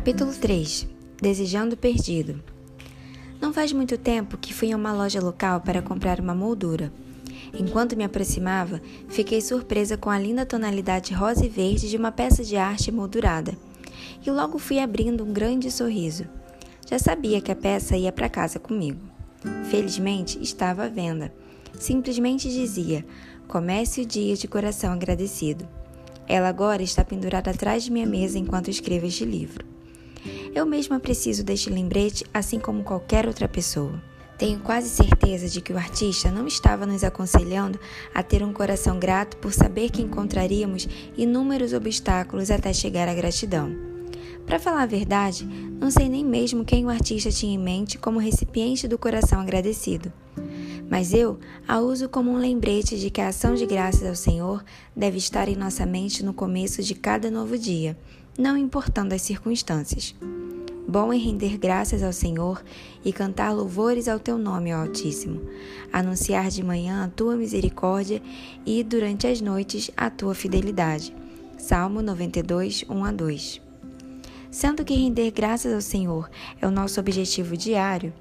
Capítulo 0.00 0.32
3 0.32 0.88
Desejando 1.20 1.76
Perdido 1.76 2.42
Não 3.38 3.52
faz 3.52 3.70
muito 3.70 3.98
tempo 3.98 4.38
que 4.38 4.54
fui 4.54 4.72
a 4.72 4.76
uma 4.76 4.94
loja 4.94 5.20
local 5.20 5.60
para 5.60 5.82
comprar 5.82 6.18
uma 6.18 6.34
moldura. 6.34 6.90
Enquanto 7.52 7.94
me 7.94 8.04
aproximava, 8.04 8.80
fiquei 9.10 9.42
surpresa 9.42 9.98
com 9.98 10.08
a 10.08 10.18
linda 10.18 10.46
tonalidade 10.46 11.12
rosa 11.12 11.44
e 11.44 11.50
verde 11.50 11.90
de 11.90 11.98
uma 11.98 12.10
peça 12.10 12.42
de 12.42 12.56
arte 12.56 12.90
moldurada. 12.90 13.52
E 14.26 14.30
logo 14.30 14.58
fui 14.58 14.78
abrindo 14.78 15.22
um 15.22 15.34
grande 15.34 15.70
sorriso. 15.70 16.24
Já 16.90 16.98
sabia 16.98 17.42
que 17.42 17.52
a 17.52 17.56
peça 17.56 17.94
ia 17.94 18.10
para 18.10 18.30
casa 18.30 18.58
comigo. 18.58 19.02
Felizmente, 19.64 20.42
estava 20.42 20.84
à 20.84 20.88
venda. 20.88 21.30
Simplesmente 21.78 22.48
dizia: 22.48 23.04
Comece 23.46 24.00
o 24.00 24.06
dia 24.06 24.34
de 24.34 24.48
coração 24.48 24.94
agradecido. 24.94 25.68
Ela 26.26 26.48
agora 26.48 26.82
está 26.82 27.04
pendurada 27.04 27.50
atrás 27.50 27.84
de 27.84 27.92
minha 27.92 28.06
mesa 28.06 28.38
enquanto 28.38 28.70
escrevo 28.70 29.04
este 29.04 29.26
livro. 29.26 29.69
Eu 30.54 30.66
mesma 30.66 31.00
preciso 31.00 31.42
deste 31.44 31.70
lembrete, 31.70 32.24
assim 32.32 32.58
como 32.58 32.82
qualquer 32.82 33.26
outra 33.26 33.48
pessoa. 33.48 34.00
Tenho 34.40 34.58
quase 34.58 34.88
certeza 34.88 35.48
de 35.48 35.60
que 35.60 35.72
o 35.72 35.76
artista 35.76 36.30
não 36.30 36.46
estava 36.46 36.86
nos 36.86 37.04
aconselhando 37.04 37.78
a 38.14 38.22
ter 38.22 38.42
um 38.42 38.54
coração 38.54 38.98
grato 38.98 39.36
por 39.36 39.52
saber 39.52 39.90
que 39.90 40.00
encontraríamos 40.00 40.88
inúmeros 41.14 41.74
obstáculos 41.74 42.50
até 42.50 42.72
chegar 42.72 43.06
à 43.06 43.12
gratidão. 43.14 43.70
Para 44.46 44.58
falar 44.58 44.82
a 44.82 44.86
verdade, 44.86 45.44
não 45.78 45.90
sei 45.90 46.08
nem 46.08 46.24
mesmo 46.24 46.64
quem 46.64 46.86
o 46.86 46.88
artista 46.88 47.30
tinha 47.30 47.54
em 47.54 47.58
mente 47.58 47.98
como 47.98 48.18
recipiente 48.18 48.88
do 48.88 48.98
coração 48.98 49.40
agradecido. 49.40 50.10
Mas 50.90 51.12
eu 51.12 51.38
a 51.68 51.78
uso 51.78 52.08
como 52.08 52.32
um 52.32 52.38
lembrete 52.38 52.98
de 52.98 53.10
que 53.10 53.20
a 53.20 53.28
ação 53.28 53.54
de 53.54 53.64
graças 53.64 54.08
ao 54.08 54.16
Senhor 54.16 54.64
deve 54.96 55.18
estar 55.18 55.48
em 55.48 55.54
nossa 55.54 55.86
mente 55.86 56.24
no 56.24 56.34
começo 56.34 56.82
de 56.82 56.94
cada 56.96 57.30
novo 57.30 57.56
dia, 57.56 57.96
não 58.38 58.56
importando 58.56 59.14
as 59.14 59.22
circunstâncias. 59.22 60.14
Bom 60.88 61.12
é 61.12 61.16
render 61.16 61.56
graças 61.56 62.02
ao 62.02 62.12
Senhor 62.12 62.62
e 63.04 63.12
cantar 63.12 63.52
louvores 63.52 64.08
ao 64.08 64.18
teu 64.18 64.36
nome, 64.36 64.74
ó 64.74 64.82
Altíssimo, 64.82 65.40
anunciar 65.92 66.48
de 66.48 66.64
manhã 66.64 67.04
a 67.04 67.08
tua 67.08 67.36
misericórdia 67.36 68.20
e, 68.66 68.82
durante 68.82 69.26
as 69.26 69.40
noites, 69.40 69.90
a 69.96 70.10
tua 70.10 70.34
fidelidade. 70.34 71.14
Salmo 71.56 72.02
92, 72.02 72.84
1 72.88 73.04
a 73.04 73.12
2. 73.12 73.60
Sendo 74.50 74.84
que 74.84 74.94
render 74.94 75.30
graças 75.30 75.72
ao 75.72 75.80
Senhor 75.80 76.28
é 76.60 76.66
o 76.66 76.72
nosso 76.72 76.98
objetivo 76.98 77.56
diário, 77.56 78.12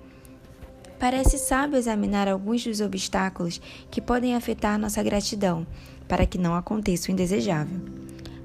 parece 1.00 1.40
sábio 1.40 1.78
examinar 1.78 2.28
alguns 2.28 2.64
dos 2.64 2.82
obstáculos 2.82 3.60
que 3.90 4.00
podem 4.00 4.36
afetar 4.36 4.78
nossa 4.78 5.02
gratidão, 5.02 5.66
para 6.08 6.26
que 6.28 6.38
não 6.38 6.54
aconteça 6.54 7.10
o 7.10 7.12
indesejável. 7.12 7.80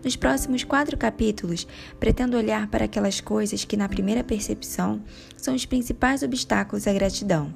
Nos 0.05 0.16
próximos 0.16 0.62
quatro 0.62 0.98
capítulos, 0.98 1.66
pretendo 1.98 2.36
olhar 2.36 2.66
para 2.69 2.84
aquelas 2.84 3.22
coisas 3.22 3.64
que, 3.64 3.74
na 3.74 3.88
primeira 3.88 4.22
percepção, 4.22 5.02
são 5.34 5.55
os 5.55 5.64
principais 5.64 6.22
obstáculos 6.22 6.86
à 6.86 6.92
gratidão. 6.92 7.52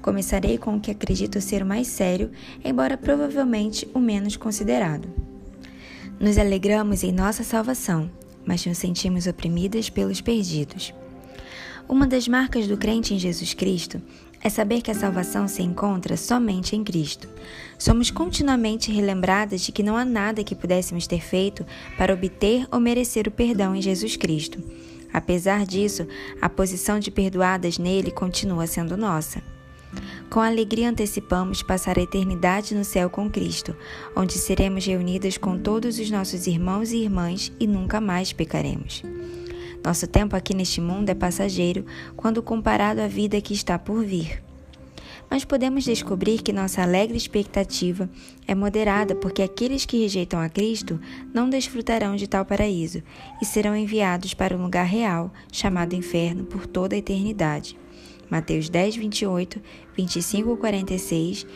Começarei 0.00 0.56
com 0.56 0.76
o 0.76 0.80
que 0.80 0.90
acredito 0.90 1.38
ser 1.38 1.62
o 1.62 1.66
mais 1.66 1.88
sério, 1.88 2.30
embora 2.64 2.96
provavelmente 2.96 3.86
o 3.92 3.98
menos 3.98 4.36
considerado. 4.38 5.06
Nos 6.18 6.38
alegramos 6.38 7.02
em 7.02 7.12
nossa 7.12 7.44
salvação, 7.44 8.10
mas 8.46 8.64
nos 8.64 8.78
sentimos 8.78 9.26
oprimidas 9.26 9.90
pelos 9.90 10.22
perdidos. 10.22 10.94
Uma 11.86 12.06
das 12.06 12.26
marcas 12.26 12.66
do 12.66 12.78
crente 12.78 13.12
em 13.12 13.18
Jesus 13.18 13.52
Cristo 13.52 14.00
é 14.46 14.48
saber 14.48 14.80
que 14.80 14.92
a 14.92 14.94
salvação 14.94 15.48
se 15.48 15.60
encontra 15.60 16.16
somente 16.16 16.76
em 16.76 16.84
Cristo. 16.84 17.28
Somos 17.76 18.12
continuamente 18.12 18.92
relembradas 18.92 19.60
de 19.60 19.72
que 19.72 19.82
não 19.82 19.96
há 19.96 20.04
nada 20.04 20.44
que 20.44 20.54
pudéssemos 20.54 21.08
ter 21.08 21.20
feito 21.20 21.66
para 21.98 22.14
obter 22.14 22.64
ou 22.70 22.78
merecer 22.78 23.26
o 23.26 23.30
perdão 23.32 23.74
em 23.74 23.82
Jesus 23.82 24.14
Cristo. 24.14 24.62
Apesar 25.12 25.66
disso, 25.66 26.06
a 26.40 26.48
posição 26.48 27.00
de 27.00 27.10
perdoadas 27.10 27.76
nele 27.76 28.12
continua 28.12 28.68
sendo 28.68 28.96
nossa. 28.96 29.42
Com 30.30 30.38
alegria 30.38 30.90
antecipamos 30.90 31.60
passar 31.60 31.98
a 31.98 32.02
eternidade 32.02 32.72
no 32.72 32.84
céu 32.84 33.10
com 33.10 33.28
Cristo, 33.28 33.74
onde 34.14 34.34
seremos 34.34 34.86
reunidas 34.86 35.36
com 35.36 35.58
todos 35.58 35.98
os 35.98 36.08
nossos 36.08 36.46
irmãos 36.46 36.92
e 36.92 36.98
irmãs 36.98 37.52
e 37.58 37.66
nunca 37.66 38.00
mais 38.00 38.32
pecaremos. 38.32 39.02
Nosso 39.86 40.08
tempo 40.08 40.34
aqui 40.34 40.52
neste 40.52 40.80
mundo 40.80 41.10
é 41.10 41.14
passageiro 41.14 41.86
quando 42.16 42.42
comparado 42.42 43.00
à 43.00 43.06
vida 43.06 43.40
que 43.40 43.54
está 43.54 43.78
por 43.78 44.04
vir. 44.04 44.42
Mas 45.30 45.44
podemos 45.44 45.84
descobrir 45.84 46.42
que 46.42 46.52
nossa 46.52 46.82
alegre 46.82 47.16
expectativa 47.16 48.10
é 48.48 48.52
moderada 48.52 49.14
porque 49.14 49.42
aqueles 49.42 49.86
que 49.86 50.00
rejeitam 50.00 50.40
a 50.40 50.48
Cristo 50.48 51.00
não 51.32 51.48
desfrutarão 51.48 52.16
de 52.16 52.26
tal 52.26 52.44
paraíso 52.44 53.00
e 53.40 53.44
serão 53.44 53.76
enviados 53.76 54.34
para 54.34 54.56
um 54.56 54.62
lugar 54.64 54.86
real, 54.86 55.32
chamado 55.52 55.94
inferno, 55.94 56.42
por 56.42 56.66
toda 56.66 56.96
a 56.96 56.98
eternidade. 56.98 57.78
Mateus 58.28 58.68
10, 58.68 58.96
28, 58.96 59.62
25, 59.96 60.56
46 60.56 61.46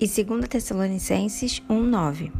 e 0.00 0.24
2 0.24 0.48
Tessalonicenses 0.48 1.62
1, 1.70 1.80
9. 1.80 2.32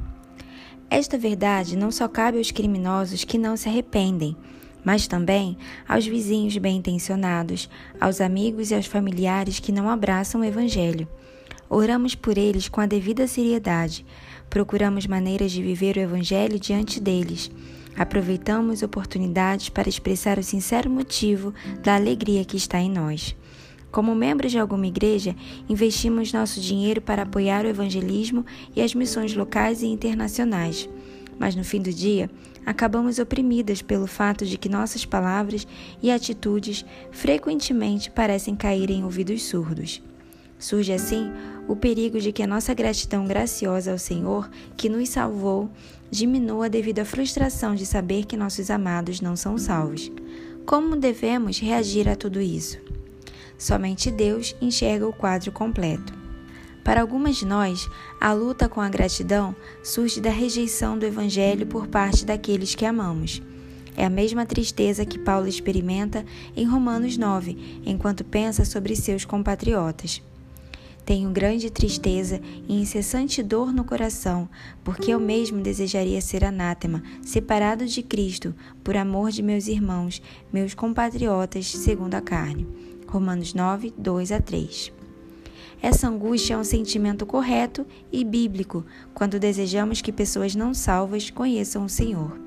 Esta 0.90 1.16
verdade 1.16 1.76
não 1.76 1.92
só 1.92 2.08
cabe 2.08 2.38
aos 2.38 2.50
criminosos 2.50 3.22
que 3.22 3.38
não 3.38 3.56
se 3.56 3.68
arrependem, 3.68 4.36
mas 4.86 5.08
também 5.08 5.58
aos 5.88 6.06
vizinhos 6.06 6.56
bem-intencionados, 6.56 7.68
aos 8.00 8.20
amigos 8.20 8.70
e 8.70 8.74
aos 8.76 8.86
familiares 8.86 9.58
que 9.58 9.72
não 9.72 9.90
abraçam 9.90 10.42
o 10.42 10.44
Evangelho. 10.44 11.08
Oramos 11.68 12.14
por 12.14 12.38
eles 12.38 12.68
com 12.68 12.80
a 12.80 12.86
devida 12.86 13.26
seriedade, 13.26 14.06
procuramos 14.48 15.04
maneiras 15.04 15.50
de 15.50 15.60
viver 15.60 15.96
o 15.96 16.00
Evangelho 16.00 16.60
diante 16.60 17.00
deles. 17.00 17.50
Aproveitamos 17.98 18.80
oportunidades 18.84 19.68
para 19.68 19.88
expressar 19.88 20.38
o 20.38 20.42
sincero 20.44 20.88
motivo 20.88 21.52
da 21.82 21.96
alegria 21.96 22.44
que 22.44 22.56
está 22.56 22.78
em 22.78 22.88
nós. 22.88 23.34
Como 23.90 24.14
membros 24.14 24.52
de 24.52 24.58
alguma 24.60 24.86
igreja, 24.86 25.34
investimos 25.68 26.32
nosso 26.32 26.60
dinheiro 26.60 27.00
para 27.00 27.22
apoiar 27.22 27.64
o 27.64 27.68
evangelismo 27.68 28.46
e 28.76 28.80
as 28.80 28.94
missões 28.94 29.34
locais 29.34 29.82
e 29.82 29.86
internacionais 29.86 30.88
mas 31.38 31.54
no 31.54 31.64
fim 31.64 31.80
do 31.80 31.92
dia 31.92 32.30
acabamos 32.64 33.18
oprimidas 33.18 33.80
pelo 33.80 34.06
fato 34.06 34.44
de 34.44 34.58
que 34.58 34.68
nossas 34.68 35.04
palavras 35.04 35.66
e 36.02 36.10
atitudes 36.10 36.84
frequentemente 37.12 38.10
parecem 38.10 38.56
cair 38.56 38.90
em 38.90 39.04
ouvidos 39.04 39.44
surdos. 39.44 40.02
Surge 40.58 40.92
assim 40.92 41.30
o 41.68 41.76
perigo 41.76 42.18
de 42.18 42.32
que 42.32 42.42
a 42.42 42.46
nossa 42.46 42.72
gratidão 42.72 43.26
graciosa 43.26 43.92
ao 43.92 43.98
Senhor, 43.98 44.48
que 44.76 44.88
nos 44.88 45.08
salvou, 45.08 45.70
diminua 46.10 46.68
devido 46.68 47.00
à 47.00 47.04
frustração 47.04 47.74
de 47.74 47.84
saber 47.84 48.24
que 48.24 48.36
nossos 48.36 48.70
amados 48.70 49.20
não 49.20 49.36
são 49.36 49.58
salvos. 49.58 50.10
Como 50.64 50.96
devemos 50.96 51.58
reagir 51.58 52.08
a 52.08 52.16
tudo 52.16 52.40
isso? 52.40 52.78
Somente 53.58 54.10
Deus 54.10 54.56
enxerga 54.60 55.06
o 55.06 55.12
quadro 55.12 55.52
completo. 55.52 56.25
Para 56.86 57.00
algumas 57.00 57.34
de 57.34 57.44
nós, 57.44 57.90
a 58.20 58.32
luta 58.32 58.68
com 58.68 58.80
a 58.80 58.88
gratidão 58.88 59.56
surge 59.82 60.20
da 60.20 60.30
rejeição 60.30 60.96
do 60.96 61.04
Evangelho 61.04 61.66
por 61.66 61.88
parte 61.88 62.24
daqueles 62.24 62.76
que 62.76 62.86
amamos. 62.86 63.42
É 63.96 64.04
a 64.04 64.08
mesma 64.08 64.46
tristeza 64.46 65.04
que 65.04 65.18
Paulo 65.18 65.48
experimenta 65.48 66.24
em 66.56 66.64
Romanos 66.64 67.18
9, 67.18 67.82
enquanto 67.84 68.24
pensa 68.24 68.64
sobre 68.64 68.94
seus 68.94 69.24
compatriotas. 69.24 70.22
Tenho 71.04 71.28
grande 71.30 71.70
tristeza 71.70 72.40
e 72.68 72.80
incessante 72.80 73.42
dor 73.42 73.72
no 73.72 73.82
coração, 73.82 74.48
porque 74.84 75.12
eu 75.12 75.18
mesmo 75.18 75.60
desejaria 75.60 76.20
ser 76.20 76.44
anátema, 76.44 77.02
separado 77.20 77.84
de 77.84 78.00
Cristo, 78.00 78.54
por 78.84 78.96
amor 78.96 79.32
de 79.32 79.42
meus 79.42 79.66
irmãos, 79.66 80.22
meus 80.52 80.72
compatriotas, 80.72 81.66
segundo 81.66 82.14
a 82.14 82.20
carne. 82.20 82.64
Romanos 83.08 83.54
9, 83.54 83.92
2 83.98 84.30
a 84.30 84.40
3. 84.40 84.92
Essa 85.80 86.08
angústia 86.08 86.54
é 86.54 86.58
um 86.58 86.64
sentimento 86.64 87.26
correto 87.26 87.86
e 88.10 88.24
bíblico 88.24 88.84
quando 89.14 89.38
desejamos 89.38 90.00
que 90.00 90.12
pessoas 90.12 90.54
não 90.54 90.72
salvas 90.72 91.30
conheçam 91.30 91.84
o 91.84 91.88
Senhor, 91.88 92.38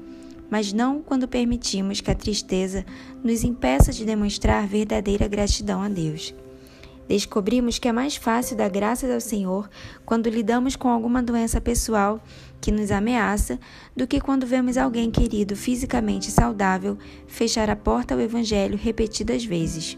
mas 0.49 0.73
não 0.73 1.01
quando 1.01 1.27
permitimos 1.27 2.01
que 2.01 2.11
a 2.11 2.15
tristeza 2.15 2.85
nos 3.23 3.43
impeça 3.43 3.91
de 3.91 4.03
demonstrar 4.03 4.67
verdadeira 4.67 5.27
gratidão 5.27 5.81
a 5.81 5.89
Deus. 5.89 6.33
Descobrimos 7.07 7.79
que 7.79 7.87
é 7.87 7.91
mais 7.91 8.15
fácil 8.15 8.55
dar 8.55 8.69
graças 8.69 9.09
ao 9.09 9.19
Senhor 9.19 9.67
quando 10.05 10.29
lidamos 10.29 10.75
com 10.75 10.87
alguma 10.87 11.23
doença 11.23 11.59
pessoal 11.59 12.23
que 12.61 12.71
nos 12.71 12.91
ameaça 12.91 13.59
do 13.95 14.05
que 14.05 14.21
quando 14.21 14.45
vemos 14.45 14.77
alguém 14.77 15.09
querido 15.09 15.55
fisicamente 15.55 16.29
saudável 16.29 16.99
fechar 17.25 17.67
a 17.67 17.75
porta 17.75 18.13
ao 18.13 18.19
Evangelho 18.19 18.77
repetidas 18.77 19.43
vezes. 19.43 19.97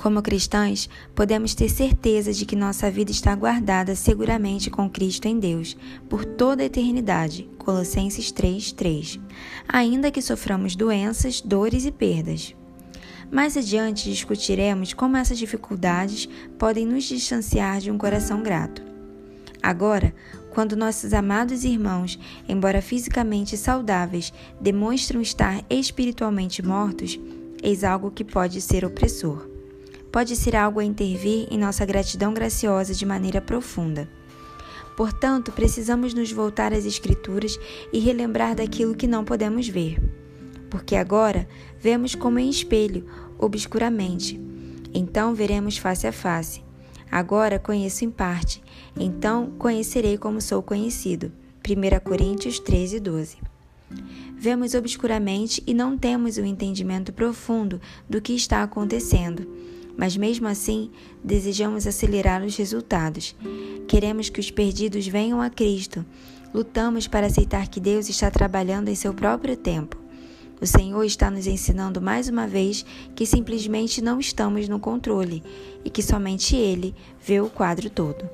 Como 0.00 0.22
cristãs, 0.22 0.88
podemos 1.14 1.54
ter 1.54 1.68
certeza 1.68 2.32
de 2.32 2.46
que 2.46 2.56
nossa 2.56 2.90
vida 2.90 3.10
está 3.10 3.34
guardada 3.34 3.94
seguramente 3.94 4.70
com 4.70 4.88
Cristo 4.88 5.28
em 5.28 5.38
Deus, 5.38 5.76
por 6.08 6.24
toda 6.24 6.62
a 6.62 6.64
eternidade. 6.64 7.46
Colossenses 7.58 8.32
3:3. 8.32 9.20
Ainda 9.68 10.10
que 10.10 10.22
soframos 10.22 10.74
doenças, 10.74 11.42
dores 11.42 11.84
e 11.84 11.92
perdas. 11.92 12.56
Mais 13.30 13.58
adiante 13.58 14.08
discutiremos 14.08 14.94
como 14.94 15.18
essas 15.18 15.38
dificuldades 15.38 16.26
podem 16.58 16.86
nos 16.86 17.04
distanciar 17.04 17.78
de 17.78 17.90
um 17.90 17.98
coração 17.98 18.42
grato. 18.42 18.82
Agora, 19.62 20.14
Quando 20.50 20.74
nossos 20.74 21.12
amados 21.12 21.62
irmãos, 21.62 22.18
embora 22.48 22.82
fisicamente 22.82 23.56
saudáveis, 23.56 24.32
demonstram 24.60 25.20
estar 25.20 25.64
espiritualmente 25.70 26.60
mortos, 26.60 27.20
eis 27.62 27.84
algo 27.84 28.10
que 28.10 28.24
pode 28.24 28.60
ser 28.60 28.84
opressor. 28.84 29.49
Pode 30.12 30.34
ser 30.36 30.56
algo 30.56 30.80
a 30.80 30.84
intervir 30.84 31.46
em 31.50 31.58
nossa 31.58 31.84
gratidão 31.84 32.34
graciosa 32.34 32.94
de 32.94 33.06
maneira 33.06 33.40
profunda. 33.40 34.08
Portanto, 34.96 35.52
precisamos 35.52 36.12
nos 36.12 36.32
voltar 36.32 36.72
às 36.72 36.84
Escrituras 36.84 37.58
e 37.92 37.98
relembrar 37.98 38.54
daquilo 38.56 38.94
que 38.94 39.06
não 39.06 39.24
podemos 39.24 39.68
ver. 39.68 39.98
Porque 40.68 40.94
agora 40.94 41.48
vemos 41.78 42.14
como 42.14 42.38
em 42.38 42.50
espelho, 42.50 43.06
obscuramente. 43.38 44.40
Então 44.92 45.34
veremos 45.34 45.78
face 45.78 46.06
a 46.06 46.12
face. 46.12 46.62
Agora 47.10 47.58
conheço 47.58 48.04
em 48.04 48.10
parte, 48.10 48.62
então 48.96 49.50
conhecerei 49.58 50.16
como 50.16 50.40
sou 50.40 50.62
conhecido. 50.62 51.32
1 51.68 52.00
Coríntios 52.04 52.60
13, 52.60 53.00
12. 53.00 53.38
Vemos 54.38 54.74
obscuramente 54.74 55.62
e 55.66 55.74
não 55.74 55.98
temos 55.98 56.36
o 56.36 56.42
um 56.42 56.44
entendimento 56.44 57.12
profundo 57.12 57.80
do 58.08 58.20
que 58.20 58.32
está 58.32 58.62
acontecendo, 58.62 59.46
mas 60.00 60.16
mesmo 60.16 60.48
assim 60.48 60.90
desejamos 61.22 61.86
acelerar 61.86 62.42
os 62.42 62.56
resultados. 62.56 63.36
Queremos 63.86 64.30
que 64.30 64.40
os 64.40 64.50
perdidos 64.50 65.06
venham 65.06 65.42
a 65.42 65.50
Cristo. 65.50 66.06
Lutamos 66.54 67.06
para 67.06 67.26
aceitar 67.26 67.68
que 67.68 67.78
Deus 67.78 68.08
está 68.08 68.30
trabalhando 68.30 68.88
em 68.88 68.94
seu 68.94 69.12
próprio 69.12 69.54
tempo. 69.58 69.98
O 70.58 70.66
Senhor 70.66 71.04
está 71.04 71.30
nos 71.30 71.46
ensinando 71.46 72.00
mais 72.00 72.30
uma 72.30 72.46
vez 72.46 72.82
que 73.14 73.26
simplesmente 73.26 74.00
não 74.00 74.18
estamos 74.18 74.70
no 74.70 74.80
controle 74.80 75.42
e 75.84 75.90
que 75.90 76.02
somente 76.02 76.56
Ele 76.56 76.94
vê 77.22 77.38
o 77.42 77.50
quadro 77.50 77.90
todo. 77.90 78.26